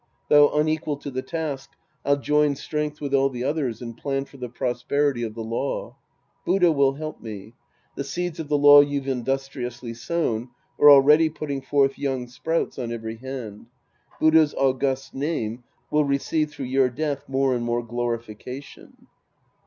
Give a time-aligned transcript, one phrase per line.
[0.29, 4.37] Though unequal to the task, I'll join strength with all the others and plan for
[4.37, 5.95] the prosperity of the law.
[6.43, 7.53] Buddha will help me.
[7.95, 12.91] The seeds of the law you've industriously sown are already putting forth young sprouts on
[12.91, 13.67] every hand.
[14.19, 19.05] Buddha's august name will receive through your death more and more glori fication.